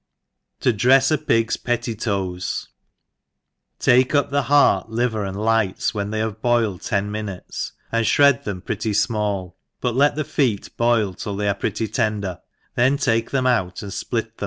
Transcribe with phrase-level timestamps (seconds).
[0.27, 2.69] \' To drefs a Pig's Pettitoes.
[3.77, 8.43] TAKE up the heart, liver, and lights, when they have boiled ten minutes, and (hrcd
[8.43, 12.39] them pretty fmall, but let the feet boil till they are pretty tender,
[12.73, 14.39] then take them out and fplit thcmr *•^ f ENGIylSH HOUSE KEEPER.